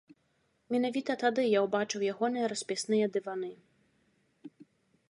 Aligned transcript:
Менавіта 0.75 1.15
тады 1.23 1.45
я 1.47 1.59
ўбачыў 1.65 2.07
ягоныя 2.15 2.45
распісныя 2.53 3.05
дываны. 3.19 3.53